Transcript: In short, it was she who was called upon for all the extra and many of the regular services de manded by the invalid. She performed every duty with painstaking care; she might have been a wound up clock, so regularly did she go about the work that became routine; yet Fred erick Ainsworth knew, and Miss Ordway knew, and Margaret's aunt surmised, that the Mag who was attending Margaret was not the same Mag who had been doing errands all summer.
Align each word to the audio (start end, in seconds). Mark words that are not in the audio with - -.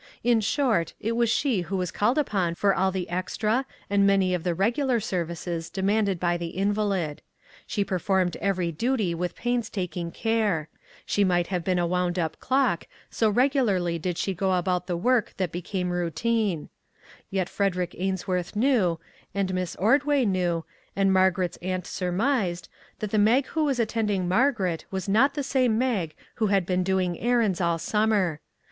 In 0.23 0.41
short, 0.41 0.95
it 0.99 1.11
was 1.11 1.29
she 1.29 1.61
who 1.61 1.77
was 1.77 1.91
called 1.91 2.17
upon 2.17 2.55
for 2.55 2.73
all 2.73 2.91
the 2.91 3.07
extra 3.07 3.67
and 3.87 4.03
many 4.07 4.33
of 4.33 4.43
the 4.43 4.55
regular 4.55 4.99
services 4.99 5.69
de 5.69 5.83
manded 5.83 6.19
by 6.19 6.37
the 6.37 6.57
invalid. 6.57 7.21
She 7.67 7.83
performed 7.83 8.35
every 8.37 8.71
duty 8.71 9.13
with 9.13 9.35
painstaking 9.35 10.09
care; 10.09 10.69
she 11.05 11.23
might 11.23 11.45
have 11.53 11.63
been 11.63 11.77
a 11.77 11.85
wound 11.85 12.17
up 12.17 12.39
clock, 12.39 12.87
so 13.11 13.29
regularly 13.29 13.99
did 13.99 14.17
she 14.17 14.33
go 14.33 14.53
about 14.55 14.87
the 14.87 14.97
work 14.97 15.35
that 15.37 15.51
became 15.51 15.91
routine; 15.91 16.69
yet 17.29 17.47
Fred 17.47 17.75
erick 17.75 17.93
Ainsworth 17.95 18.55
knew, 18.55 18.99
and 19.35 19.53
Miss 19.53 19.75
Ordway 19.75 20.25
knew, 20.25 20.65
and 20.95 21.13
Margaret's 21.13 21.57
aunt 21.57 21.85
surmised, 21.85 22.69
that 22.97 23.11
the 23.11 23.19
Mag 23.19 23.45
who 23.49 23.65
was 23.65 23.79
attending 23.79 24.27
Margaret 24.27 24.83
was 24.89 25.07
not 25.07 25.35
the 25.35 25.43
same 25.43 25.77
Mag 25.77 26.15
who 26.37 26.47
had 26.47 26.65
been 26.65 26.81
doing 26.83 27.19
errands 27.19 27.61
all 27.61 27.77
summer. 27.77 28.39